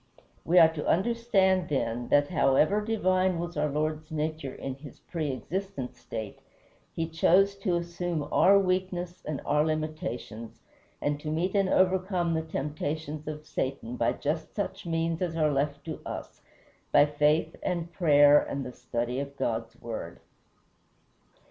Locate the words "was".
3.37-3.55